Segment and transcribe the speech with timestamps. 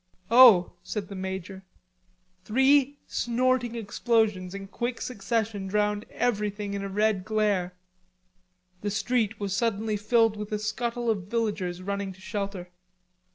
[0.31, 1.63] "Oh," said the major.
[2.43, 7.75] Three snorting explosions in quick succession drowned everything in a red glare.
[8.81, 12.71] The street was suddenly filled with a scuttle of villagers running to shelter.